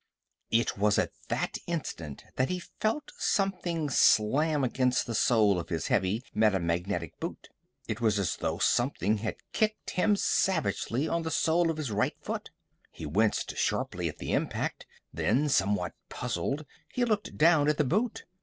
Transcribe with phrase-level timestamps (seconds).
[0.49, 5.89] It was at that instant that he felt something slam against the sole of his
[5.89, 7.49] heavy metamagnetic boot.
[7.87, 12.15] It was as though something had kicked him savagely on the sole of his right
[12.19, 12.49] foot.
[12.89, 14.87] He winced sharply at the impact.
[15.13, 18.23] Then, somewhat puzzled he looked down at the boot.